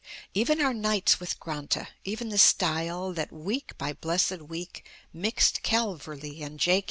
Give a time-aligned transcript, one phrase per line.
[0.33, 6.41] Even our nights with "Granta," even The style that, week by blessed week, Mixed Calverley
[6.41, 6.79] and J.